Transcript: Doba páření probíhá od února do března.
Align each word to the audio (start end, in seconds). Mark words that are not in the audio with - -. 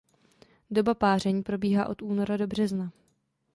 Doba 0.71 0.93
páření 0.93 1.43
probíhá 1.43 1.87
od 1.89 2.01
února 2.01 2.37
do 2.37 2.47
března. 2.47 2.91